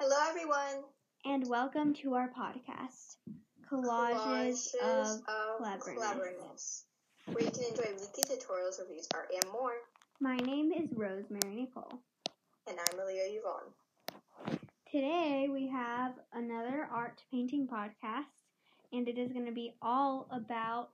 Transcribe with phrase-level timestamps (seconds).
[0.00, 0.84] Hello, everyone.
[1.24, 3.16] And welcome to our podcast,
[3.68, 5.24] Collages, of,
[5.58, 6.84] Cleverness.
[7.26, 9.72] where you can enjoy weekly tutorials, reviews, art, and more.
[10.20, 12.00] My name is Rosemary Nicole.
[12.68, 14.60] And I'm Malia Yvonne.
[14.88, 18.46] Today we have another art painting podcast,
[18.92, 20.92] and it is going to be all about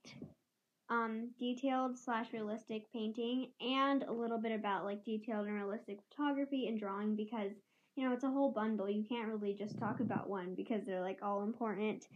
[0.88, 6.68] um, detailed slash realistic painting and a little bit about like detailed and realistic photography
[6.68, 7.52] and drawing because
[7.96, 8.88] you know, it's a whole bundle.
[8.88, 12.06] You can't really just talk about one because they're like all important.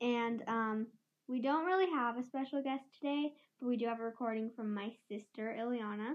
[0.00, 0.86] And um,
[1.28, 4.74] we don't really have a special guest today, but we do have a recording from
[4.74, 6.14] my sister Ileana,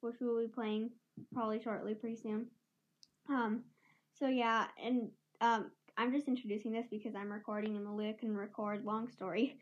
[0.00, 0.90] which we'll be playing
[1.32, 2.46] probably shortly, pretty soon.
[3.28, 3.64] Um,
[4.18, 8.84] so yeah, and um, I'm just introducing this because I'm recording and Malia can record.
[8.84, 9.56] Long story.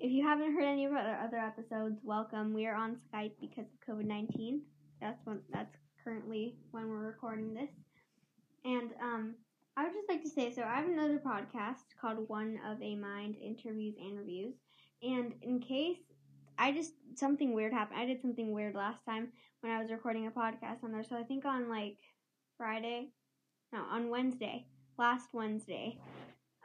[0.00, 2.54] If you haven't heard any of our other episodes, welcome.
[2.54, 4.62] We are on Skype because of COVID nineteen.
[5.00, 5.74] That's when that's
[6.04, 7.70] currently when we're recording this.
[8.64, 9.34] And um,
[9.76, 12.96] I would just like to say so I have another podcast called One of a
[12.96, 14.54] Mind Interviews and Reviews.
[15.02, 15.98] And in case
[16.58, 19.28] I just something weird happened, I did something weird last time
[19.60, 21.04] when I was recording a podcast on there.
[21.04, 21.98] So I think on like
[22.56, 23.10] Friday,
[23.72, 24.66] no, on Wednesday,
[24.98, 25.98] last Wednesday,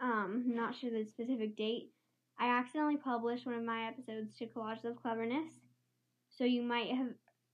[0.02, 1.92] um, not sure the specific date,
[2.40, 5.54] I accidentally published one of my episodes to Collages of Cleverness.
[6.30, 7.10] So you might have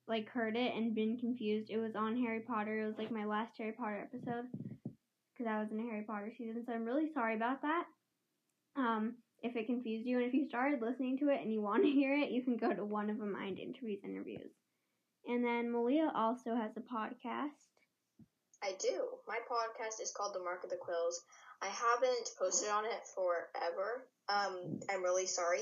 [0.10, 1.70] like heard it and been confused.
[1.70, 2.82] It was on Harry Potter.
[2.82, 4.46] It was like my last Harry Potter episode
[4.84, 6.64] because I was in a Harry Potter season.
[6.66, 7.86] So I'm really sorry about that.
[8.76, 11.84] Um, if it confused you and if you started listening to it and you want
[11.84, 14.52] to hear it, you can go to one of a mind interviews interviews.
[15.28, 17.70] And then Malia also has a podcast.
[18.64, 19.04] I do.
[19.28, 21.22] My podcast is called The Mark of the Quills.
[21.62, 24.08] I haven't posted on it forever.
[24.28, 25.60] Um, I'm really sorry.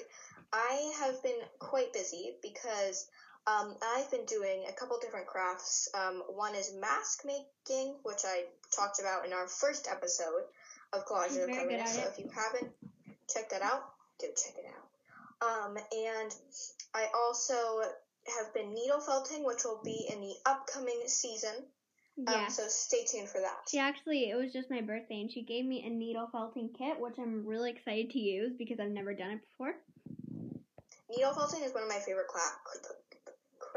[0.53, 3.07] I have been quite busy because
[3.47, 5.87] um, I've been doing a couple different crafts.
[5.93, 8.43] Um, one is mask making, which I
[8.75, 10.43] talked about in our first episode
[10.91, 11.95] of Collages of Cleverness.
[11.95, 12.71] So if you haven't
[13.33, 13.83] checked that out,
[14.21, 14.87] go check it out.
[15.39, 16.35] Um, and
[16.93, 17.55] I also
[18.37, 21.55] have been needle felting, which will be in the upcoming season.
[22.27, 22.47] Um, yeah.
[22.47, 23.69] so stay tuned for that.
[23.69, 26.99] She actually, it was just my birthday, and she gave me a needle felting kit,
[26.99, 29.75] which I'm really excited to use because I've never done it before.
[31.09, 32.57] Needle felting is one of my favorite cla-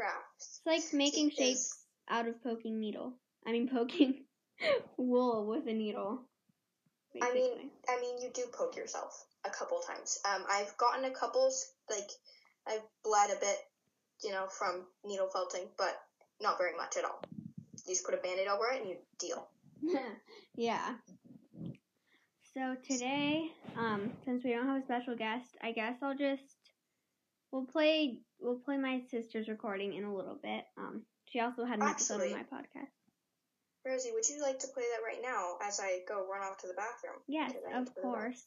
[0.01, 0.61] crafts.
[0.65, 3.13] It's like making shapes out of poking needle.
[3.45, 4.23] I mean, poking
[4.97, 6.21] wool with a needle.
[7.13, 7.29] Basically.
[7.29, 10.19] I mean, I mean, you do poke yourself a couple times.
[10.25, 11.51] Um, I've gotten a couple,
[11.89, 12.09] like,
[12.67, 13.57] I've bled a bit,
[14.23, 15.99] you know, from needle felting, but
[16.41, 17.21] not very much at all.
[17.85, 19.47] You just put a band-aid over it and you deal.
[20.55, 20.93] yeah.
[22.53, 26.43] So today, um, since we don't have a special guest, I guess I'll just
[27.51, 30.63] we'll play we'll play my sister's recording in a little bit.
[30.77, 32.91] Um, she also had an Actually, episode of my podcast.
[33.85, 36.67] Rosie, would you like to play that right now as I go run off to
[36.67, 37.19] the bathroom?
[37.27, 38.43] Yes, of course.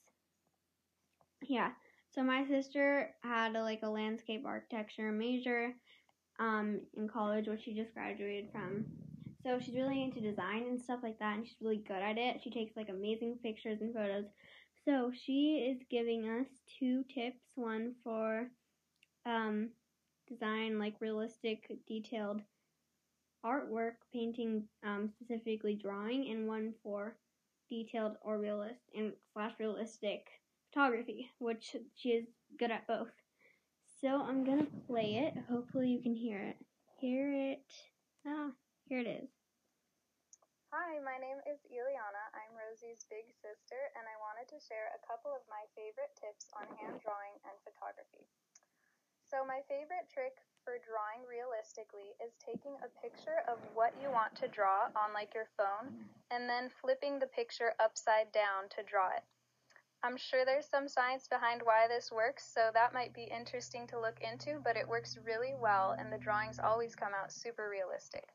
[1.43, 1.71] Yeah.
[2.15, 5.73] So my sister had a, like a landscape architecture major
[6.39, 8.85] um, in college, which she just graduated from.
[9.43, 12.41] So she's really into design and stuff like that, and she's really good at it.
[12.43, 14.27] She takes like amazing pictures and photos.
[14.85, 16.47] So she is giving us
[16.79, 17.43] two tips.
[17.57, 18.49] One for
[19.27, 19.71] um,
[20.29, 22.41] design like realistic, detailed
[23.45, 27.17] artwork, painting, um, specifically drawing, and one for
[27.69, 30.27] detailed or realist and slash realistic
[30.73, 32.27] photography, which she is
[32.59, 33.13] good at both.
[34.01, 35.35] So I'm gonna play it.
[35.49, 36.57] Hopefully you can hear it.
[37.01, 37.65] Hear it.
[38.27, 38.51] Ah,
[38.89, 39.29] here it is.
[40.75, 42.25] Hi, my name is Ileana.
[42.35, 46.51] I'm Rosie's big sister, and I wanted to share a couple of my favorite tips
[46.59, 48.27] on hand drawing and photography.
[49.35, 54.31] So my favorite trick for drawing realistically is taking a picture of what you want
[54.39, 55.91] to draw on like your phone
[56.31, 59.27] and then flipping the picture upside down to draw it.
[60.05, 63.99] I'm sure there's some science behind why this works, so that might be interesting to
[63.99, 68.31] look into, but it works really well and the drawings always come out super realistic.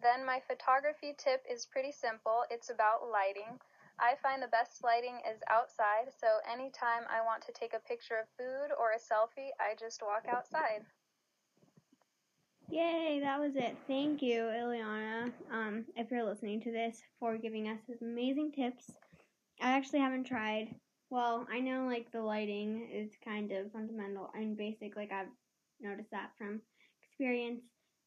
[0.00, 2.44] Then my photography tip is pretty simple.
[2.48, 3.58] It's about lighting.
[4.00, 8.14] I find the best lighting is outside, so anytime I want to take a picture
[8.14, 10.86] of food or a selfie, I just walk outside.
[12.70, 13.76] Yay, that was it.
[13.86, 18.90] Thank you, Ileana, um, if you're listening to this, for giving us these amazing tips.
[19.60, 20.74] I actually haven't tried.
[21.10, 25.32] Well, I know like the lighting is kind of fundamental and basic, like I've
[25.80, 26.60] noticed that from
[27.02, 27.62] experience.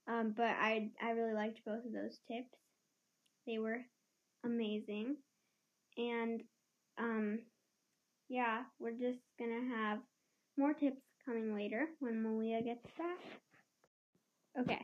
[0.08, 2.56] Um, but I I really liked both of those tips.
[3.48, 3.82] They were
[4.46, 5.18] amazing.
[5.98, 6.42] And
[6.98, 7.40] um,
[8.30, 10.00] yeah, we're just gonna have
[10.58, 13.18] more tips coming later when Malia gets back.
[14.60, 14.80] Okay,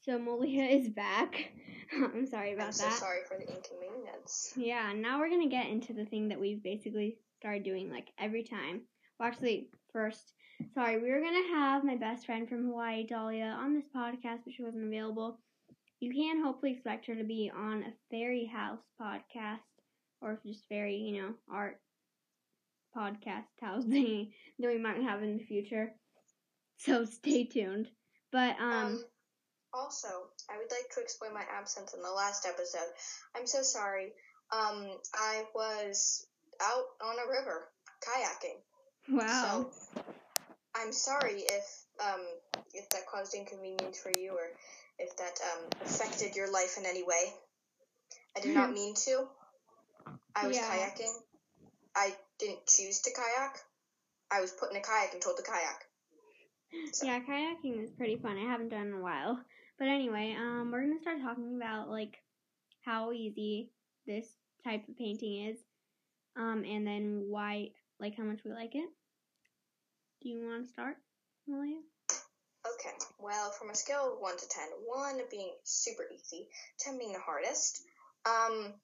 [0.00, 1.52] So Malia is back.
[1.92, 2.98] I'm sorry about I'm so that.
[2.98, 4.52] sorry for the inconvenience.
[4.56, 8.42] Yeah, now we're gonna get into the thing that we've basically started doing like every
[8.44, 8.82] time.
[9.18, 10.32] Well, actually, first,
[10.74, 14.54] sorry, we were gonna have my best friend from Hawaii, Dahlia, on this podcast, but
[14.54, 15.38] she wasn't available.
[16.00, 19.60] You can hopefully expect her to be on a Fairy House podcast,
[20.22, 21.78] or just very, you know, art
[22.96, 25.92] podcast house thingy that we might have in the future.
[26.78, 27.88] So stay tuned.
[28.30, 29.04] But um, Um,
[29.74, 30.08] also,
[30.50, 32.88] I would like to explain my absence in the last episode.
[33.36, 34.12] I'm so sorry.
[34.52, 36.26] Um, I was
[36.60, 37.68] out on a river
[38.06, 38.60] kayaking.
[39.16, 39.66] wow.
[39.72, 40.00] So
[40.74, 41.64] I'm sorry if
[42.00, 42.20] um
[42.74, 44.48] if that caused inconvenience for you or
[44.98, 47.32] if that um affected your life in any way.
[48.36, 49.26] I did not mean to.
[50.34, 50.68] I was Yeah.
[50.68, 51.14] kayaking.
[51.94, 53.60] I didn't choose to kayak.
[54.30, 55.86] I was put in a kayak and told to kayak.
[56.92, 58.38] So- Yeah, kayaking is pretty fun.
[58.38, 59.44] I haven't done it in a while.
[59.78, 62.16] But anyway, um, we're gonna start talking about like
[62.80, 63.72] how easy
[64.06, 64.26] this
[64.64, 65.58] type of painting is,
[66.36, 68.88] um, and then why, like, how much we like it.
[70.22, 70.96] Do you want to start,
[71.46, 71.80] Malia?
[72.64, 77.12] Okay, well, from a scale of 1 to ten, one being super easy, 10 being
[77.12, 77.82] the hardest,
[78.24, 78.80] um,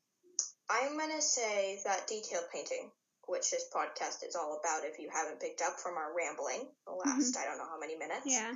[0.70, 2.90] I'm going to say that detailed painting,
[3.26, 6.92] which this podcast is all about if you haven't picked up from our rambling the
[6.92, 8.26] last, I don't know how many minutes.
[8.26, 8.52] Yeah.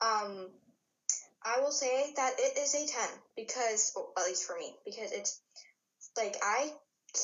[0.00, 0.50] Um,
[1.44, 5.12] I will say that it is a 10 because, well, at least for me, because
[5.12, 5.40] it's
[6.16, 6.70] like I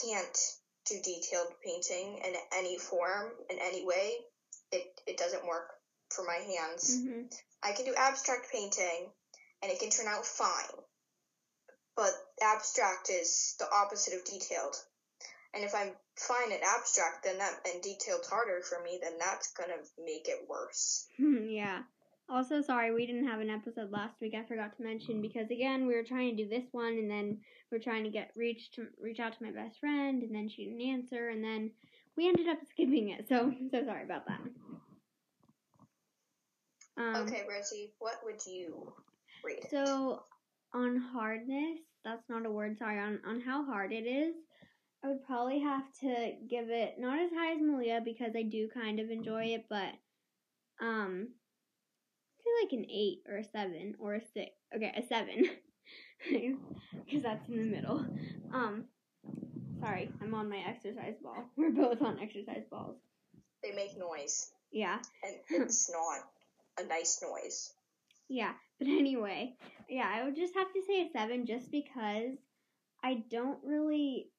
[0.02, 0.38] can't
[0.86, 4.12] do detailed painting in any form, in any way.
[4.72, 5.70] It, it doesn't work
[6.10, 7.00] for my hands.
[7.02, 7.22] hmm
[7.62, 9.10] I can do abstract painting
[9.62, 10.78] and it can turn out fine.
[11.98, 14.76] But abstract is the opposite of detailed.
[15.52, 19.52] And if I'm fine at abstract then that and detailed's harder for me, then that's
[19.52, 21.08] gonna make it worse.
[21.18, 21.80] yeah.
[22.28, 24.34] Also, sorry we didn't have an episode last week.
[24.38, 27.38] I forgot to mention because again we were trying to do this one, and then
[27.72, 30.48] we are trying to get reach to reach out to my best friend, and then
[30.48, 31.72] she didn't answer, and then
[32.16, 33.26] we ended up skipping it.
[33.28, 34.40] So so sorry about that.
[36.96, 38.92] Um, okay, Rosie, what would you
[39.42, 39.66] rate?
[39.68, 40.22] So
[40.74, 42.78] on hardness, that's not a word.
[42.78, 44.34] Sorry, on on how hard it is,
[45.04, 48.68] I would probably have to give it not as high as Malia because I do
[48.72, 49.92] kind of enjoy it, but
[50.80, 51.28] um,
[52.38, 54.50] say like an eight or a seven or a six.
[54.74, 55.44] Okay, a seven,
[57.06, 58.04] because that's in the middle.
[58.52, 58.84] Um,
[59.80, 61.44] sorry, I'm on my exercise ball.
[61.56, 62.96] We're both on exercise balls.
[63.62, 64.50] They make noise.
[64.70, 64.98] Yeah.
[65.22, 67.72] And it's not a nice noise.
[68.28, 69.54] Yeah, but anyway,
[69.88, 72.36] yeah, I would just have to say a seven just because
[73.02, 74.30] I don't really.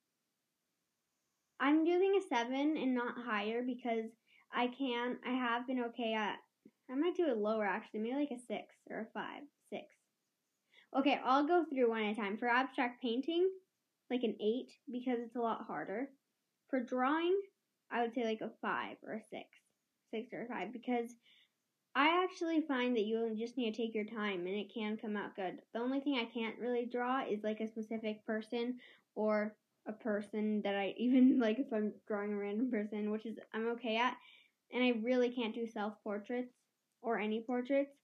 [1.59, 4.05] I'm doing a seven and not higher because
[4.53, 5.17] I can.
[5.27, 6.37] I have been okay at.
[6.89, 9.85] I might do it lower actually, maybe like a six or a five, six.
[10.97, 12.37] Okay, I'll go through one at a time.
[12.37, 13.47] For abstract painting,
[14.09, 16.07] like an eight because it's a lot harder.
[16.69, 17.39] For drawing,
[17.91, 19.47] I would say like a five or a six,
[20.11, 21.13] six or a five because
[21.95, 25.17] I actually find that you just need to take your time and it can come
[25.17, 25.59] out good.
[25.73, 28.77] The only thing I can't really draw is like a specific person
[29.15, 29.55] or
[29.87, 33.67] a person that I even like if I'm drawing a random person, which is I'm
[33.69, 34.17] okay at.
[34.71, 36.53] And I really can't do self portraits
[37.01, 37.95] or any portraits.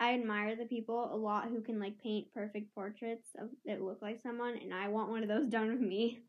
[0.00, 3.98] I admire the people a lot who can like paint perfect portraits of that look
[4.00, 6.20] like someone and I want one of those done with me.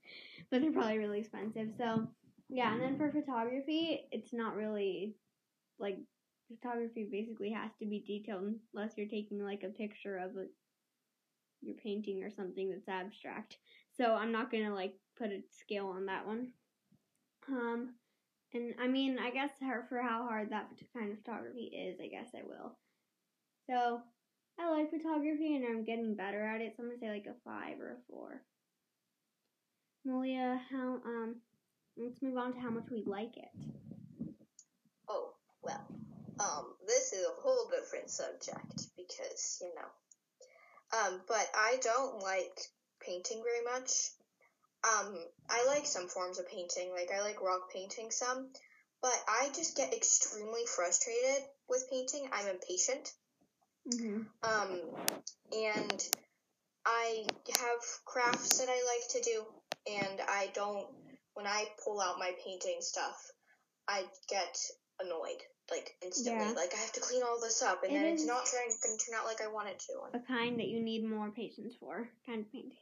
[0.52, 1.70] But they're probably really expensive.
[1.78, 2.07] So
[2.50, 5.16] yeah, and then for photography, it's not really
[5.80, 5.98] like
[6.50, 10.46] photography basically has to be detailed unless you're taking like a picture of a
[11.62, 13.58] your painting or something that's abstract.
[13.98, 16.54] So I'm not gonna like put a scale on that one.
[17.48, 17.96] Um,
[18.54, 19.52] and I mean, I guess
[19.90, 22.78] for how hard that kind of photography is, I guess I will.
[23.70, 24.02] So
[24.60, 26.74] I like photography and I'm getting better at it.
[26.76, 28.42] So I'm gonna say like a five or a four.
[30.06, 31.36] Malia, how um,
[31.98, 33.50] let's move on to how much we like it.
[35.10, 35.86] Oh, well,
[36.40, 39.90] um, this is a whole different subject because, you know.
[40.98, 42.60] Um, but I don't like
[43.06, 43.92] painting very much.
[44.84, 45.16] Um,
[45.50, 48.50] I like some forms of painting, like I like rock painting some,
[49.02, 52.30] but I just get extremely frustrated with painting.
[52.31, 53.12] I'm impatient.
[53.94, 54.22] Mm-hmm.
[54.44, 54.81] Um,
[55.52, 56.04] and
[56.86, 57.26] I
[57.60, 59.46] have crafts that I like to do,
[59.88, 60.88] and I don't,
[61.34, 63.31] when I pull out my painting stuff,
[63.88, 64.58] I get
[65.00, 66.45] annoyed, like, instantly.
[66.45, 66.52] Yeah.
[66.52, 68.97] Like, I have to clean all this up, and It then it's not trying, gonna
[68.97, 70.18] turn out like I want it to.
[70.18, 72.78] A kind that you need more patience for, kind of painting.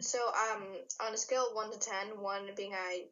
[0.00, 0.64] So, um,
[1.00, 3.04] on a scale of 1 to 10, 1 being I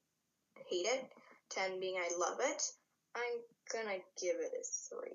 [0.69, 1.13] hate it,
[1.51, 2.63] 10 being I love it,
[3.15, 3.41] I'm
[3.73, 5.11] gonna give it a 3.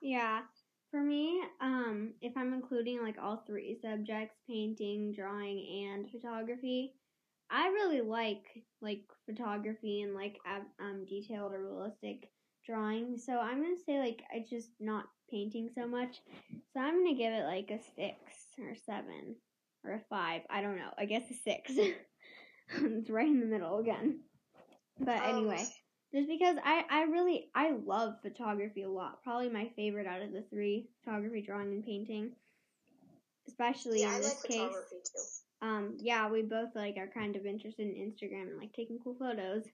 [0.00, 0.42] Yeah.
[0.90, 6.94] For me, um, if I'm including like all three subjects, painting, drawing, and photography,
[7.50, 8.44] I really like
[8.80, 10.38] like photography and like
[10.80, 12.30] um detailed or realistic
[12.66, 13.18] drawing.
[13.18, 16.20] So I'm gonna say like I just not painting so much.
[16.72, 18.16] So I'm gonna give it like a six
[18.58, 19.36] or seven
[19.84, 20.42] or a five.
[20.50, 20.90] I don't know.
[20.98, 21.72] I guess a six.
[22.68, 24.20] it's right in the middle again.
[25.00, 25.66] But Um, anyway,
[26.14, 29.22] just because I I really I love photography a lot.
[29.22, 32.32] Probably my favorite out of the three: photography, drawing, and painting.
[33.48, 35.42] Especially yeah, in I this like case.
[35.62, 39.16] Um, yeah, we both like are kind of interested in Instagram and like taking cool
[39.18, 39.64] photos.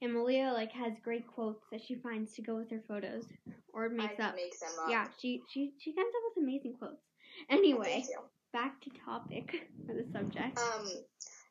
[0.00, 3.24] And Malia like has great quotes that she finds to go with her photos
[3.72, 4.34] or makes up.
[4.34, 4.90] make them up.
[4.90, 7.02] Yeah, she she she comes up with amazing quotes.
[7.50, 8.04] Anyway,
[8.52, 9.50] back to topic
[9.86, 10.58] for the subject.
[10.58, 10.86] Um,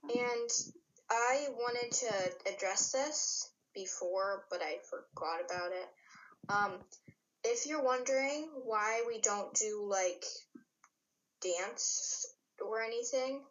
[0.04, 0.50] and
[1.10, 5.90] I wanted to address this before, but I forgot about it.
[6.50, 6.72] Um,
[7.44, 10.24] if you're wondering why we don't do like
[11.42, 12.26] dance
[12.66, 13.42] or anything,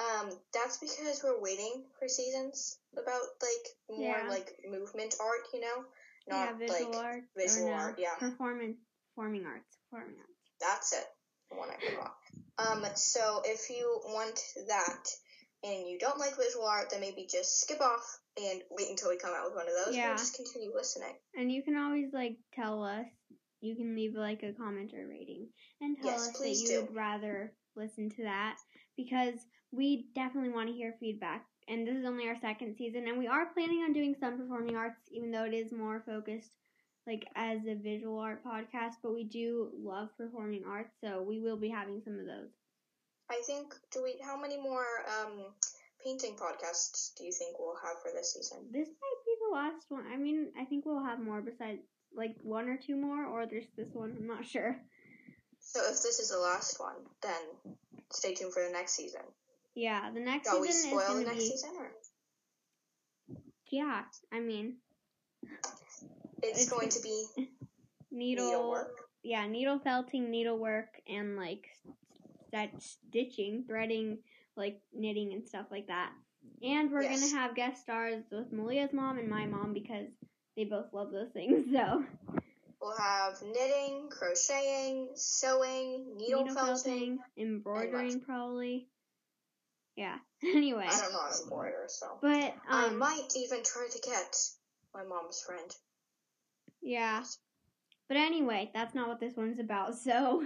[0.00, 4.28] um, that's because we're waiting for seasons about like more Yeah.
[4.28, 5.84] like movement art, you know,
[6.28, 8.14] yeah, not visual like arts visual no, art, yeah.
[8.18, 8.76] performance,
[9.14, 10.32] performing arts, performing arts.
[10.60, 11.04] That's it.
[11.50, 12.14] The one I forgot.
[12.58, 15.04] Um, so if you want that
[15.62, 19.16] and you don't like visual art, then maybe just skip off and wait until we
[19.18, 19.96] come out with one of those.
[19.96, 20.12] Yeah.
[20.14, 21.14] Or just continue listening.
[21.38, 23.06] And you can always like tell us.
[23.60, 25.48] You can leave like a comment or rating
[25.80, 26.80] and tell Yes, us that you do.
[26.82, 28.56] would rather listen to that
[28.96, 29.34] because
[29.72, 31.44] we definitely want to hear feedback.
[31.68, 34.76] And this is only our second season, and we are planning on doing some performing
[34.76, 36.52] arts, even though it is more focused
[37.08, 38.94] like as a visual art podcast.
[39.02, 42.50] But we do love performing arts, so we will be having some of those.
[43.30, 43.74] I think.
[43.92, 44.14] Do we?
[44.24, 44.84] How many more
[45.20, 45.46] um
[46.04, 48.58] painting podcasts do you think we'll have for this season?
[48.70, 50.04] This might be the last one.
[50.12, 51.80] I mean, I think we'll have more besides
[52.14, 54.14] like one or two more, or there's this one.
[54.18, 54.76] I'm not sure.
[55.68, 57.76] So if this is the last one, then
[58.12, 59.22] stay tuned for the next season.
[59.74, 61.50] Yeah, the next Shall we season is spoil going the next be.
[61.50, 61.70] season?
[61.78, 61.90] Or?
[63.70, 64.76] Yeah, I mean,
[66.42, 67.26] It's, It's- going to be
[68.10, 68.46] needle.
[68.46, 69.08] needlework.
[69.22, 71.66] Yeah, needle felting, needlework, and like
[72.52, 74.18] that stitching, threading,
[74.56, 76.12] like knitting and stuff like that.
[76.62, 77.20] And we're Yes.
[77.20, 80.06] gonna have guest stars with Malia's mom and my mom because
[80.56, 81.64] they both love those things.
[81.72, 82.04] So
[82.80, 86.74] We'll have knitting, crocheting, sewing, needle, needle felting.
[86.76, 88.88] felting, embroidering, probably.
[89.96, 90.16] Yeah.
[90.44, 93.98] Anyway, I don't know how to embroider, so but I um, might even try to
[94.00, 94.36] get
[94.94, 95.74] my mom's friend.
[96.82, 97.24] Yeah.
[98.06, 99.94] But anyway, that's not what this one's about.
[100.04, 100.44] So,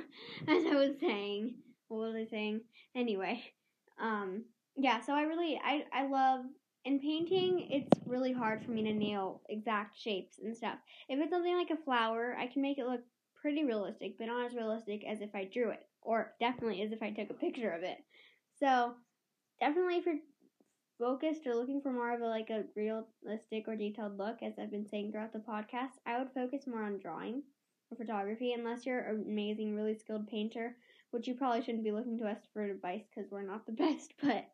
[0.49, 1.57] as I was saying,
[1.89, 2.61] what was I saying?
[2.95, 3.43] Anyway,
[4.01, 4.45] um,
[4.77, 5.01] yeah.
[5.01, 6.45] So I really, I, I love
[6.85, 7.69] in painting.
[7.71, 10.79] It's really hard for me to nail exact shapes and stuff.
[11.09, 13.01] If it's something like a flower, I can make it look
[13.41, 17.03] pretty realistic, but not as realistic as if I drew it, or definitely as if
[17.03, 17.99] I took a picture of it.
[18.59, 18.95] So,
[19.61, 20.17] definitely if you're
[20.99, 24.71] focused or looking for more of a like a realistic or detailed look, as I've
[24.71, 27.43] been saying throughout the podcast, I would focus more on drawing
[27.91, 30.77] or photography, unless you're an amazing, really skilled painter,
[31.11, 34.13] which you probably shouldn't be looking to us for advice because we're not the best.
[34.23, 34.47] But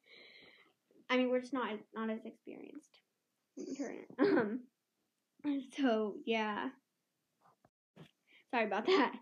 [1.10, 3.00] I mean, we're just not not as experienced.
[4.18, 4.60] Um.
[5.76, 6.70] So yeah.
[8.50, 9.12] Sorry about that.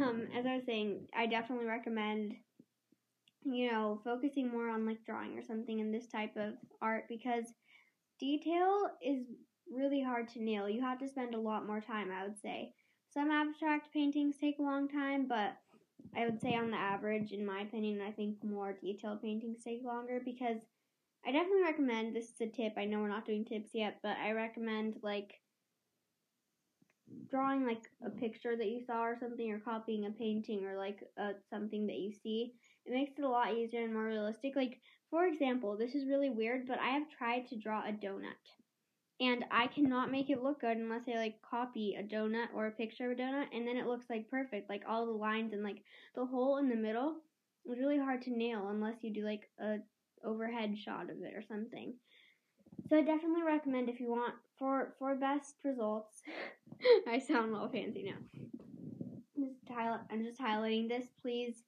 [0.00, 2.34] Um, as I was saying, I definitely recommend
[3.44, 7.44] you know, focusing more on like drawing or something in this type of art because
[8.20, 9.26] detail is
[9.72, 10.68] really hard to nail.
[10.68, 12.72] You have to spend a lot more time, I would say.
[13.12, 15.56] Some abstract paintings take a long time, but
[16.16, 19.82] I would say on the average, in my opinion, I think more detailed paintings take
[19.84, 20.58] longer because
[21.24, 22.74] I definitely recommend this is a tip.
[22.76, 25.34] I know we're not doing tips yet, but I recommend like
[27.30, 30.98] drawing like a picture that you saw or something or copying a painting or like
[31.20, 34.56] uh, something that you see it makes it a lot easier and more realistic.
[34.56, 38.32] Like, for example, this is really weird, but I have tried to draw a donut.
[39.20, 42.72] And I cannot make it look good unless I like copy a donut or a
[42.72, 44.68] picture of a donut and then it looks like perfect.
[44.68, 45.82] Like all the lines and like
[46.16, 47.18] the hole in the middle
[47.70, 49.76] is really hard to nail unless you do like a
[50.24, 51.94] overhead shot of it or something.
[52.88, 56.22] So I definitely recommend if you want for for best results.
[57.08, 58.40] I sound all fancy now.
[59.38, 61.06] Just, highlight, I'm just highlighting this.
[61.20, 61.62] Please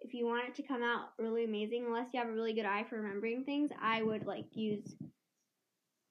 [0.00, 2.64] if you want it to come out really amazing, unless you have a really good
[2.64, 4.94] eye for remembering things, I would like use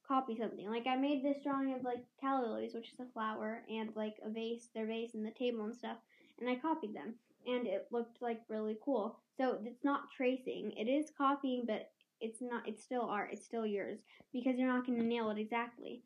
[0.07, 0.69] copy something.
[0.69, 4.15] Like I made this drawing of like calla lilies, which is a flower, and like
[4.25, 5.97] a vase, their vase, and the table and stuff,
[6.39, 9.19] and I copied them, and it looked like really cool.
[9.39, 11.89] So it's not tracing; it is copying, but
[12.21, 12.67] it's not.
[12.67, 13.29] It's still art.
[13.31, 13.99] It's still yours
[14.33, 16.03] because you're not going to nail it exactly.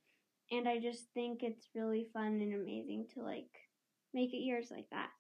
[0.52, 3.50] And I just think it's really fun and amazing to like
[4.14, 5.10] make it yours like that.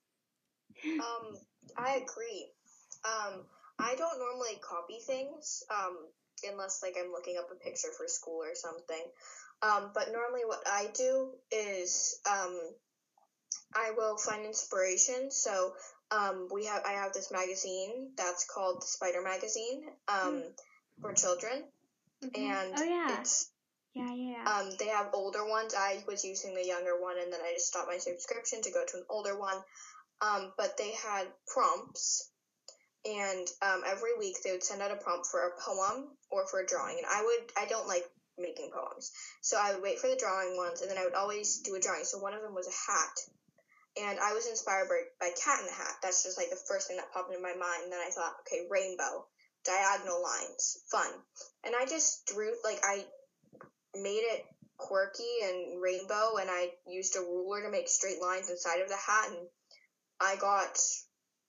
[0.85, 1.37] Um,
[1.77, 2.47] I agree.
[3.05, 3.41] Um,
[3.77, 5.97] I don't normally copy things, um,
[6.49, 9.03] unless like I'm looking up a picture for school or something.
[9.61, 12.59] Um, but normally what I do is, um,
[13.75, 15.31] I will find inspiration.
[15.31, 15.73] So,
[16.11, 20.43] um, we have, I have this magazine that's called the Spider Magazine, um,
[20.99, 21.63] for children.
[22.23, 22.37] Mhm.
[22.37, 23.49] And oh yeah, it's,
[23.93, 24.43] yeah, yeah.
[24.45, 25.73] um, they have older ones.
[25.73, 28.85] I was using the younger one and then I just stopped my subscription to go
[28.85, 29.57] to an older one.
[30.21, 32.29] Um, but they had prompts
[33.05, 36.59] and um, every week they would send out a prompt for a poem or for
[36.59, 36.97] a drawing.
[36.97, 38.05] And I would, I don't like
[38.37, 41.57] making poems, so I would wait for the drawing ones, and then I would always
[41.59, 42.05] do a drawing.
[42.05, 43.19] So one of them was a hat,
[43.99, 45.95] and I was inspired by, by Cat in the Hat.
[46.01, 47.83] That's just like the first thing that popped into my mind.
[47.83, 49.25] And then I thought, okay, rainbow,
[49.65, 51.11] diagonal lines, fun,
[51.65, 53.05] and I just drew like I
[53.95, 54.45] made it
[54.77, 58.95] quirky and rainbow, and I used a ruler to make straight lines inside of the
[58.95, 59.47] hat, and
[60.19, 60.77] I got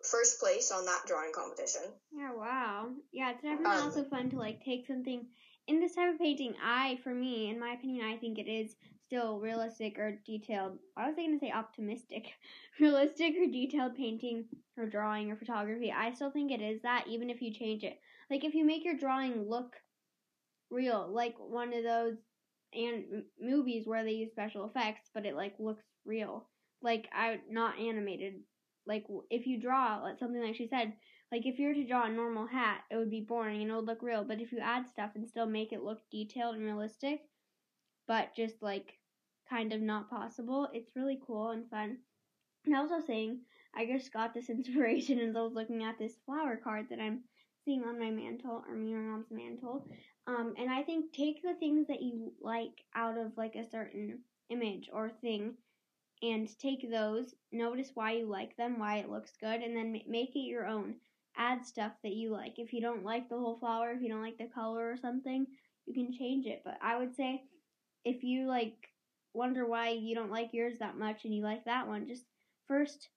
[0.05, 1.83] first place on that drawing competition.
[2.13, 2.89] Yeah, wow.
[3.13, 5.27] Yeah, it's definitely Um, also fun to like take something
[5.67, 6.55] in this type of painting.
[6.63, 8.75] I, for me, in my opinion, I think it is
[9.13, 10.79] still realistic or detailed.
[10.97, 12.33] I was going to say optimistic,
[12.81, 14.47] realistic or detailed painting
[14.79, 15.93] or drawing or photography.
[15.95, 18.01] I still think it is that, even if you change it.
[18.31, 19.77] Like if you make your drawing look
[20.71, 22.15] real, like one of those
[22.73, 26.49] and movies where they use special effects, but it like looks real.
[26.81, 28.37] Like I not animated.
[28.87, 30.95] Like if you draw like something like she said,
[31.31, 33.75] like if you were to draw a normal hat, it would be boring and it
[33.75, 34.25] would look real.
[34.25, 37.21] But if you add stuff and still make it look detailed and realistic,
[38.09, 38.95] but just like
[39.53, 41.99] kind of not possible, it's really cool and fun.
[42.65, 43.41] And I was also saying,
[43.75, 47.21] I just got this inspiration as I was looking at this flower card that I'm
[47.65, 49.87] seeing on my mantle or my mom's mantle.
[50.27, 54.21] Um, and I think take the things that you like out of like a certain
[54.51, 55.55] image or thing
[56.23, 60.37] and take those, notice why you like them, why it looks good, and then make
[60.37, 60.95] it your own.
[61.37, 62.59] Add stuff that you like.
[62.59, 65.47] If you don't like the whole flower, if you don't like the color or something,
[65.87, 66.63] you can change it.
[66.65, 67.43] But I would say
[68.05, 68.92] if you like
[69.35, 72.25] wonder why you don't like yours that much and you like that one, just
[72.69, 73.09] first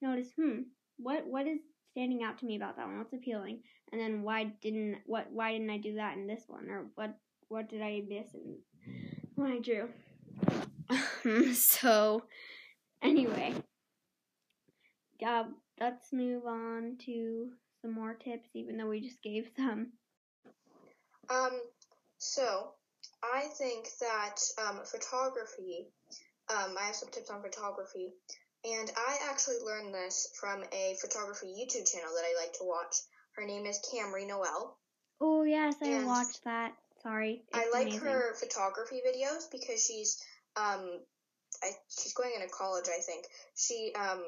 [0.00, 0.62] notice, hmm,
[0.98, 1.58] what what is
[1.92, 2.98] standing out to me about that one?
[2.98, 3.60] What's appealing?
[3.92, 6.68] And then why didn't what why didn't I do that in this one?
[6.68, 7.14] Or what
[7.48, 8.58] what did I miss in
[9.34, 9.88] when I drew?
[11.54, 12.24] so
[13.02, 13.54] anyway,
[15.20, 15.44] yeah,
[15.80, 19.88] let's move on to some more tips, even though we just gave some.
[21.28, 21.60] Um,
[22.18, 22.72] so
[23.22, 24.36] I think that
[24.68, 25.86] um, photography.
[26.50, 28.12] Um, I have some tips on photography,
[28.64, 32.96] and I actually learned this from a photography YouTube channel that I like to watch.
[33.36, 34.76] Her name is Kamri Noel.
[35.20, 36.72] Oh yes, I And watched that.
[37.02, 38.00] Sorry, I like amazing.
[38.00, 40.22] her photography videos because she's
[40.56, 41.00] um,
[41.62, 42.86] I, she's going into college.
[42.88, 43.24] I think
[43.56, 44.22] she um,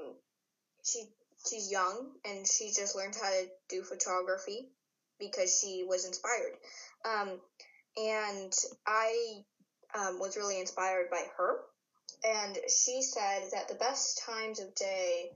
[0.85, 1.04] she
[1.48, 4.70] she's young and she just learned how to do photography
[5.18, 6.54] because she was inspired.
[7.04, 7.40] Um,
[7.96, 8.52] and
[8.87, 9.44] I
[9.94, 11.61] um, was really inspired by her.
[12.24, 15.30] And she said that the best times of day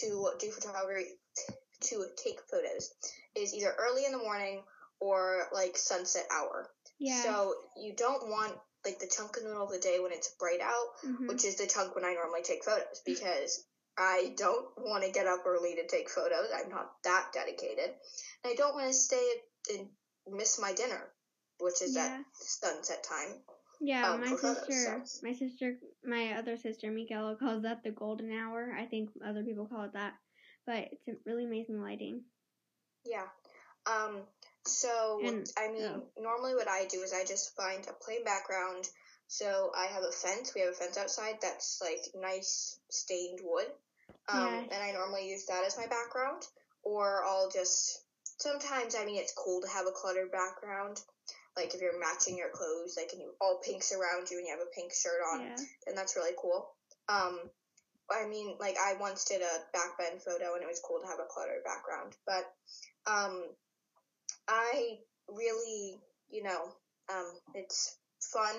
[0.00, 1.06] to do photography,
[1.80, 2.92] to take photos,
[3.34, 4.62] is either early in the morning
[5.00, 6.68] or like sunset hour.
[6.98, 7.22] Yeah.
[7.22, 10.34] So you don't want like the chunk in the middle of the day when it's
[10.38, 11.28] bright out, mhm.
[11.28, 13.64] which is the chunk when I normally take photos because
[13.98, 16.48] I don't want to get up early to take photos.
[16.54, 17.94] I'm not that dedicated.
[18.44, 19.26] And I don't want to stay
[19.70, 19.88] and
[20.28, 21.00] miss my dinner,
[21.60, 22.20] which is Yeah.
[22.20, 23.42] at sunset time.
[23.80, 28.72] Yeah, um, my sister, my sister, my other sister, Michaela, calls that the golden hour.
[28.72, 30.14] I think other people call it that,
[30.64, 32.24] but it's a really amazing lighting.
[33.04, 33.28] Yeah.
[33.86, 34.26] Um,
[34.64, 36.08] so, And- I mean, oh.
[36.16, 38.88] normally what I do is I just find a plain background.
[39.28, 40.54] So I have a fence.
[40.54, 43.66] We have a fence outside that's like nice stained wood.
[44.28, 44.68] Um, Yes.
[44.72, 46.46] and I normally use that as my background.
[46.82, 48.04] Or I'll just,
[48.38, 51.02] sometimes, I mean, it's cool to have a cluttered background.
[51.56, 54.52] Like if you're matching your clothes, like and you all pinks around you and you
[54.52, 55.56] have a pink shirt on, Yeah.
[55.86, 56.68] and that's really cool.
[57.08, 57.40] Um,
[58.10, 61.18] I mean, like I once did a backbend photo and it was cool to have
[61.18, 62.44] a cluttered background, but
[63.10, 63.42] um,
[64.48, 66.74] I really, you know,
[67.08, 68.54] um, it's fun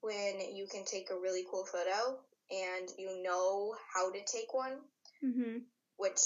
[0.00, 2.18] when you can take a really cool photo
[2.50, 4.78] and you know how to take one,
[5.22, 5.62] Mhm.
[5.96, 6.20] which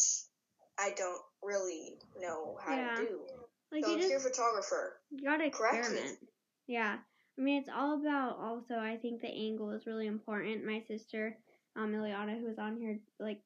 [0.79, 2.95] I don't really know how Yeah.
[2.95, 3.42] to do.
[3.73, 6.19] Like so you if you're a just photographer, you gotta experiment.
[6.67, 6.99] Yeah.
[7.39, 8.75] I mean, it's all about also.
[8.75, 10.67] I think the angle is really important.
[10.67, 11.39] My sister,
[11.77, 13.41] um, Ileana, who was on here, like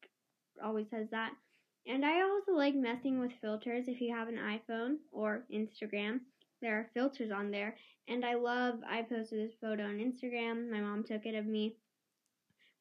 [0.63, 1.33] always says that.
[1.87, 3.85] And I also like messing with filters.
[3.87, 6.21] If you have an iPhone or Instagram,
[6.61, 7.77] there are filters on there.
[8.09, 8.81] And I love.
[8.89, 10.69] I posted this photo on Instagram.
[10.71, 11.77] My mom took it of me,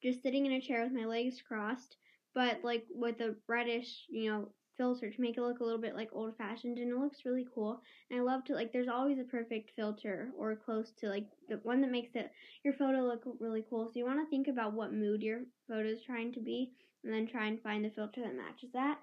[0.01, 1.97] just sitting in a chair with my legs crossed,
[2.33, 5.95] but like with a reddish, you know, filter to make it look a little bit
[5.95, 7.81] like old fashioned and it looks really cool.
[8.09, 11.59] And I love to like there's always a perfect filter or close to like the
[11.63, 12.31] one that makes it
[12.63, 13.87] your photo look really cool.
[13.87, 16.71] So you want to think about what mood your photo is trying to be
[17.03, 18.97] and then try and find the filter that matches that.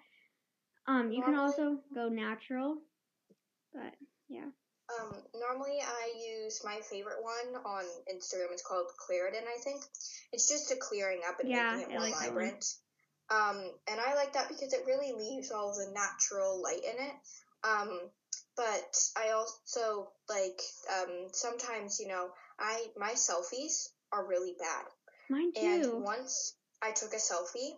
[0.87, 2.78] Um you can also go natural.
[3.72, 3.94] But
[4.28, 4.48] yeah.
[5.00, 6.12] Um, normally I
[6.44, 8.52] use my favorite one on Instagram.
[8.52, 9.82] It's called Claritin, I think.
[10.32, 12.74] It's just a clearing up and Yeah, making it more like vibrant.
[13.30, 17.14] Um, and I like that because it really leaves all the natural light in it.
[17.64, 18.00] Um,
[18.56, 24.85] but I also like um, sometimes you know I my selfies are really bad.
[25.30, 27.72] Mine And once I took a selfie,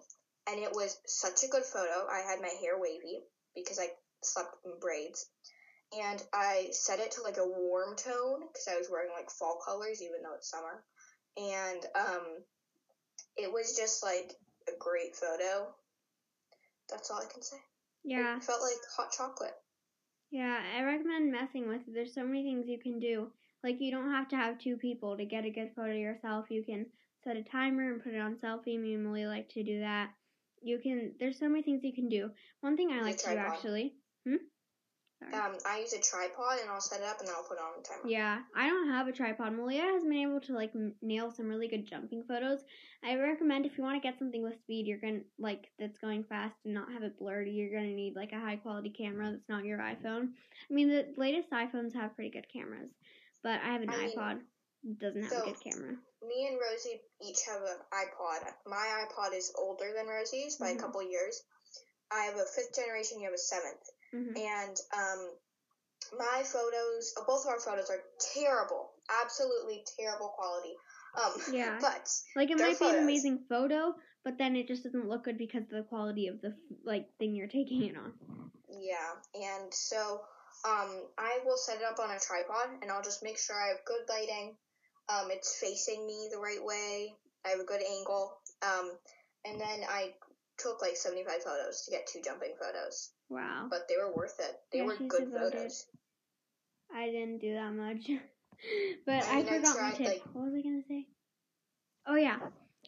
[0.49, 2.07] and it was such a good photo.
[2.11, 3.21] I had my hair wavy
[3.55, 3.89] because I
[4.23, 5.27] slept in braids,
[5.97, 9.61] and I set it to like a warm tone because I was wearing like fall
[9.65, 10.83] colors, even though it's summer.
[11.37, 12.27] And um,
[13.37, 14.35] it was just like
[14.69, 15.69] a great photo.
[16.91, 17.57] That's all I can say.
[18.05, 18.37] Yeah.
[18.37, 19.55] It felt like hot chocolate.
[20.31, 21.95] Yeah, I recommend messing with it.
[21.95, 23.31] There's so many things you can do.
[23.63, 26.51] Like you don't have to have two people to get a good photo yourself.
[26.51, 26.87] You can
[27.23, 28.79] set a timer and put it on selfie.
[28.79, 30.11] Me and Millie like to do that.
[30.63, 31.13] You can.
[31.19, 32.31] There's so many things you can do.
[32.61, 33.95] One thing I like to do actually.
[34.27, 34.37] Hmm.
[35.33, 37.63] Um, I use a tripod and I'll set it up and then I'll put it
[37.63, 38.09] on the timer.
[38.09, 39.53] Yeah, I don't have a tripod.
[39.55, 42.61] Malia has been able to like m- nail some really good jumping photos.
[43.03, 46.25] I recommend if you want to get something with speed, you're gonna like that's going
[46.25, 47.53] fast and not have it blurry.
[47.53, 50.29] You're gonna need like a high quality camera that's not your iPhone.
[50.71, 52.91] I mean, the latest iPhones have pretty good cameras,
[53.43, 54.41] but I have an I iPod
[54.85, 55.97] that doesn't have so- a good camera.
[56.27, 58.51] Me and Rosie each have an iPod.
[58.67, 60.79] My iPod is older than Rosie's by Mhm.
[60.79, 61.43] a couple years.
[62.11, 63.19] I have a fifth generation.
[63.19, 63.91] You have a seventh.
[64.15, 65.21] Hmm and um,
[66.19, 68.01] my photos, uh, both of our photos are
[68.35, 68.91] terrible,
[69.23, 70.75] absolutely terrible quality.
[71.19, 71.79] Um, Yeah.
[71.81, 75.39] but Like it might be an amazing photo, but then it just doesn't look good
[75.39, 78.13] because of the quality of the like thing you're taking it on.
[78.71, 80.21] yeah, and so
[80.65, 83.69] um, I will set it up on a tripod, and I'll just make sure I
[83.69, 84.57] have good lighting.
[85.09, 87.15] Um, it's facing me the right way.
[87.45, 88.39] I have a good angle.
[88.63, 88.93] Um,
[89.45, 90.15] and then I
[90.59, 93.67] took like 75 photos to get two jumping photos, Wow.
[93.71, 94.57] but they were worth it.
[94.73, 95.53] They Yeah, were good devoted.
[95.53, 95.87] photos.
[96.95, 98.07] I didn't do that much.
[99.07, 100.07] but I I, mean, I forgot my tried, tip.
[100.07, 101.07] like- what was I gonna say?
[102.07, 102.39] Oh yeah.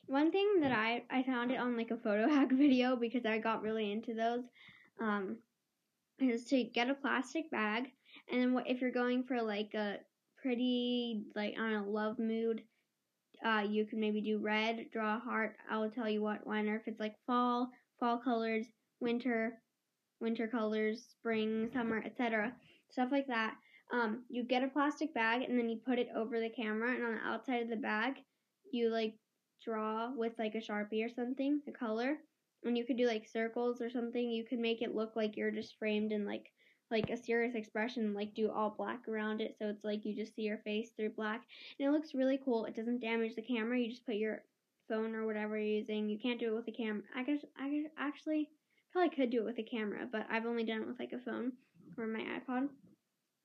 [0.07, 3.39] One thing that I I found it on like a photo hack video because I
[3.39, 4.45] got really into those.
[5.01, 5.37] Um
[6.19, 7.93] is to get a plastic bag
[8.31, 9.99] and then what if you're going for like a
[10.41, 12.63] pretty like I don't know, love mood,
[13.45, 15.57] uh you can maybe do red, draw a heart.
[15.71, 17.71] I will tell you what one or if it's like fall,
[18.01, 18.67] fall colors,
[19.01, 19.61] winter,
[20.21, 22.53] winter colors, spring, summer, etc.
[22.91, 23.55] Stuff like that.
[23.93, 27.05] Um, you get a plastic bag and then you put it over the camera, and
[27.05, 28.15] on the outside of the bag,
[28.73, 29.15] you like
[29.65, 32.17] draw with like a sharpie or something, a color,
[32.65, 34.31] and you could do like circles or something.
[34.31, 36.51] You could make it look like you're just framed in like
[36.91, 40.35] like a serious expression, like do all black around it, so it's like you just
[40.35, 41.43] see your face through black,
[41.79, 42.65] and it looks really cool.
[42.65, 43.79] It doesn't damage the camera.
[43.79, 44.43] You just put your
[44.89, 46.09] phone or whatever you're using.
[46.09, 47.03] You can't do it with a camera.
[47.15, 48.51] I guess I guess actually
[48.97, 51.19] probably could do it with a camera, but I've only done it with like a
[51.19, 51.53] phone
[51.99, 52.69] or my iPod.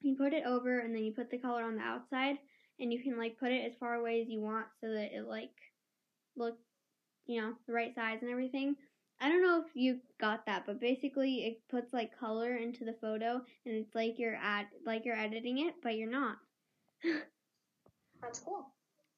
[0.01, 2.37] You put it over and then you put the color on the outside
[2.79, 5.27] and you can like put it as far away as you want so that it
[5.27, 5.51] like
[6.37, 6.57] look
[7.27, 8.75] you know, the right size and everything.
[9.19, 12.95] I don't know if you got that, but basically it puts like color into the
[12.99, 16.37] photo and it's like you're at like you're editing it, but you're not.
[18.21, 18.67] That's cool.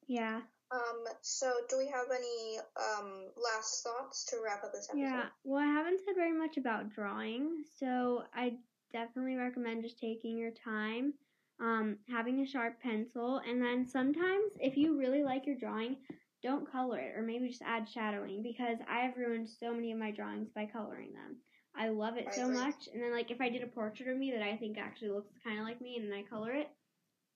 [0.08, 0.40] Yeah.
[0.74, 5.04] Um, so do we have any um last thoughts to wrap up this episode?
[5.04, 5.24] Yeah.
[5.44, 8.54] Well, I haven't said very much about drawing, so I
[8.92, 11.14] definitely recommend just taking your time,
[11.60, 15.96] um, having a sharp pencil, and then sometimes if you really like your drawing,
[16.42, 19.98] don't color it, or maybe just add shadowing because I have ruined so many of
[19.98, 21.36] my drawings by coloring them.
[21.76, 22.56] I love it I so agree.
[22.56, 25.10] much, and then like if I did a portrait of me that I think actually
[25.10, 26.68] looks kind of like me, and then I color it,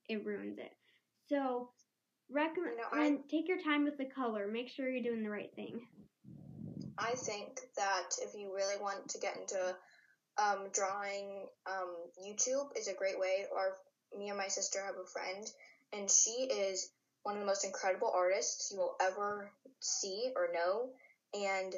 [0.09, 0.71] it ruins it.
[1.29, 1.69] So.
[2.31, 4.47] Recommend You know, I- take your time with the color.
[4.47, 5.87] Make sure you're doing the right thing.
[6.97, 9.75] I think that if you really want to get into
[10.37, 13.45] um, drawing, um, YouTube is a great way.
[13.51, 13.77] Or
[14.17, 15.49] me and my sister have a friend,
[15.93, 16.91] and she is
[17.23, 20.89] one of the most incredible artists you will ever see or know.
[21.33, 21.73] And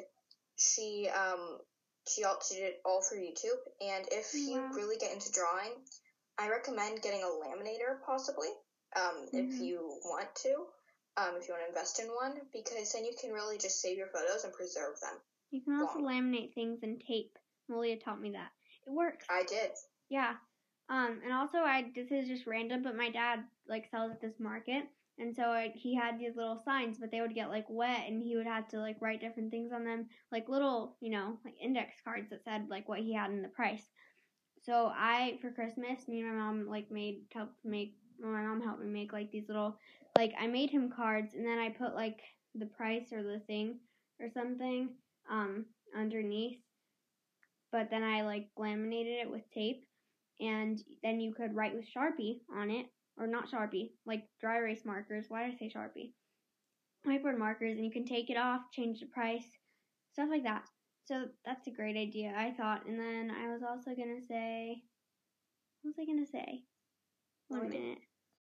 [0.56, 1.58] she um,
[2.08, 3.60] she all she did it all through YouTube.
[3.80, 5.72] And if you really get into drawing,
[6.38, 8.48] I recommend getting a laminator possibly.
[8.96, 9.60] Um, if Mhm.
[9.60, 10.66] you want to.
[11.16, 13.98] Um, if you want to invest in one, because then you can really just save
[13.98, 15.20] your photos and preserve them.
[15.50, 16.06] You can also Wow.
[16.06, 17.38] laminate things and tape.
[17.68, 18.50] Malia taught me that.
[18.86, 19.26] It works.
[19.28, 19.72] I did.
[20.08, 20.36] Yeah.
[20.88, 24.38] Um, and also I this is just random, but my dad like sells at this
[24.40, 24.84] market
[25.18, 28.22] And so it, he had these little signs, but they would get like wet, and
[28.22, 31.54] he would have to like write different things on them, like little, you know, like
[31.62, 33.84] index cards that said like what he had in the price.
[34.62, 37.96] So I, for Christmas, me and my mom like made helped make.
[38.22, 39.76] My mom helped me make like these little,
[40.16, 42.20] like I made him cards, and then I put like
[42.54, 43.78] the price or the thing
[44.20, 44.90] or something
[45.30, 46.58] um underneath.
[47.72, 49.84] But then I like laminated it with tape,
[50.40, 52.86] and then you could write with Sharpie on it,
[53.18, 55.26] or not Sharpie, like dry erase markers.
[55.28, 56.12] Why did I say Sharpie?
[57.06, 59.44] Whiteboard markers, and you can take it off, change the price,
[60.12, 60.62] stuff like that.
[61.06, 62.86] So that's a great idea, I thought.
[62.86, 64.82] And then I was also gonna say,
[65.82, 66.62] what was I gonna say?
[67.48, 67.98] One minute.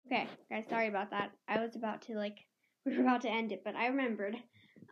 [0.07, 1.31] Okay, guys, sorry about that.
[1.47, 2.37] I was about to like,
[2.85, 4.35] we were about to end it, but I remembered.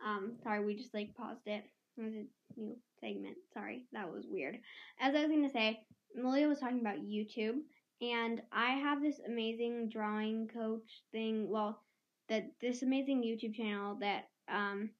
[0.04, 1.64] Um, sorry, we just like paused it.
[1.96, 3.36] It was a new segment.
[3.52, 4.58] Sorry, that was weird.
[5.00, 5.80] As I was gonna say,
[6.16, 7.58] Malia was talking about YouTube,
[8.00, 11.48] and I have this amazing drawing coach thing.
[11.50, 11.80] Well,
[12.28, 14.90] that this amazing YouTube channel that um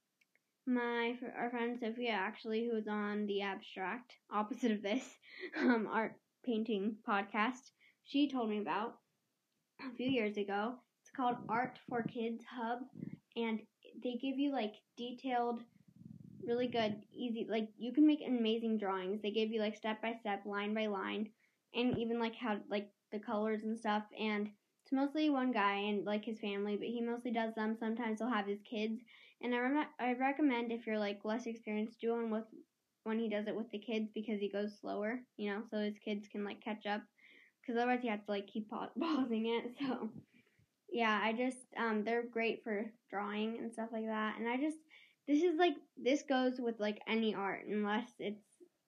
[0.65, 5.03] my our friend Sophia actually, who was on the abstract opposite of this
[5.59, 6.13] um art
[6.45, 7.71] painting podcast,
[8.05, 8.95] she told me about
[9.91, 10.75] a few years ago.
[11.01, 12.79] It's called Art for Kids Hub,
[13.35, 13.61] and
[14.03, 15.61] they give you like detailed
[16.47, 17.47] really good, easy.
[17.49, 19.21] Like you can make amazing drawings.
[19.21, 21.29] They give you like step by step, line by line,
[21.75, 24.03] and even like how like the colors and stuff.
[24.19, 24.49] And
[24.83, 27.75] it's mostly one guy and like his family, but he mostly does them.
[27.79, 29.01] Sometimes he'll have his kids.
[29.41, 32.45] And I rem- I recommend if you're like less experienced, do one with
[33.03, 35.97] when he does it with the kids because he goes slower, you know, so his
[35.99, 37.01] kids can like catch up.
[37.65, 39.71] Because otherwise, you have to like keep pa- pausing it.
[39.79, 40.09] So
[40.91, 44.35] yeah, I just um they're great for drawing and stuff like that.
[44.37, 44.77] And I just
[45.27, 48.43] this is like this goes with like any art unless it's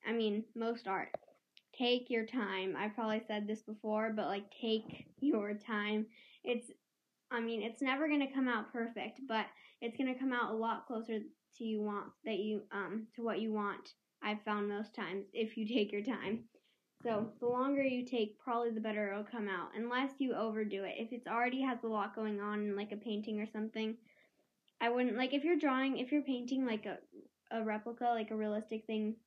[0.07, 1.09] I mean most art.
[1.77, 2.75] Take your time.
[2.77, 6.05] I probably said this before, but like take your time.
[6.43, 6.71] It's
[7.31, 9.45] I mean, it's never going to come out perfect, but
[9.81, 13.23] it's going to come out a lot closer to you want that you um to
[13.23, 13.89] what you want.
[14.23, 16.45] I've found most times if you take your time.
[17.05, 20.95] So the longer you take, probably the better it'll come out, unless you overdo it.
[20.97, 23.95] If it's already has a lot going on in like a painting or something,
[24.81, 26.97] I wouldn't like if you're drawing, if you're painting like a
[27.51, 29.17] a replica, like a realistic thing,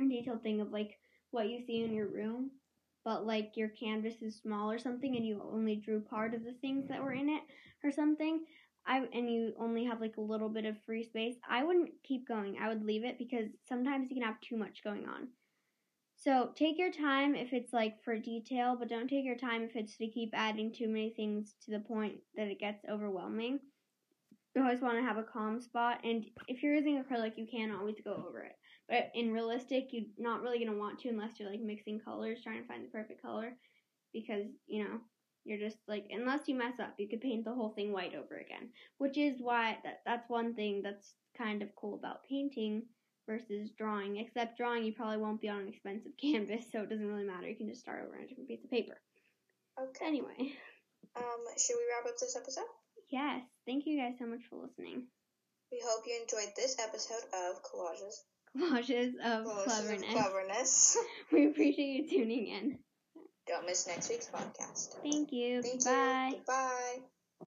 [0.00, 0.98] a detailed thing of like
[1.32, 2.50] what you see in your room,
[3.04, 6.54] but like your canvas is small or something, and you only drew part of the
[6.62, 7.42] things that were in it
[7.84, 8.42] or something.
[8.86, 11.36] I and you only have like a little bit of free space.
[11.46, 12.56] I wouldn't keep going.
[12.58, 15.28] I would leave it because sometimes you can have too much going on.
[16.24, 19.74] So take your time if it's like for detail, but don't take your time if
[19.74, 23.58] it's to keep adding too many things to the point that it gets overwhelming
[24.54, 26.00] you always want to have a calm spot.
[26.04, 28.56] And if you're using acrylic, you can always go over it.
[28.88, 32.40] But in realistic, you're not really going to want to unless you're like mixing colors,
[32.42, 33.54] trying to find the perfect color.
[34.12, 35.00] Because, you know,
[35.44, 38.36] you're just like, unless you mess up, you could paint the whole thing white over
[38.36, 38.68] again.
[38.98, 42.82] Which is why that, that's one thing that's kind of cool about painting
[43.26, 44.18] versus drawing.
[44.18, 47.48] Except drawing, you probably won't be on an expensive canvas, so it doesn't really matter.
[47.48, 48.98] You can just start over on a different piece of paper.
[49.80, 50.06] Okay.
[50.06, 50.52] Anyway.
[51.16, 52.64] Um, should we wrap up this episode?
[53.10, 53.42] Yes.
[53.66, 55.04] Thank you guys so much for listening.
[55.70, 58.14] We hope you enjoyed this episode of Collages.
[58.56, 60.02] Collages of Collages cleverness.
[60.02, 60.96] Of cleverness.
[61.32, 62.78] We appreciate you tuning in.
[63.46, 65.00] Don't miss next week's podcast.
[65.02, 65.62] Thank you.
[65.62, 66.28] Thank Bye.
[66.30, 66.36] you.
[66.36, 67.11] Goodbye.